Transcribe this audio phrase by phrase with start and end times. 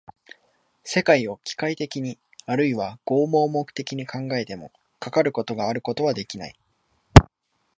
[0.83, 2.17] 世界を機械的に
[2.47, 6.55] あるいは合目的的に考えても、かかることがあることはできない。